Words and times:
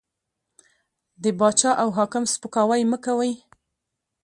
د 1.23 1.25
باچا 1.39 1.71
او 1.81 1.89
حاکم 1.97 2.23
سپکاوی 2.33 2.81
مه 2.91 2.97
کوئ! 3.05 3.33